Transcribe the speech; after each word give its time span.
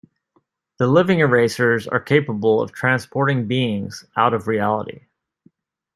The 0.79 0.87
Living 0.87 1.19
Erasers 1.19 1.87
are 1.87 1.99
capable 1.99 2.59
of 2.59 2.71
transporting 2.71 3.45
beings 3.47 4.03
out 4.17 4.33
of 4.33 4.47
reality. 4.47 5.01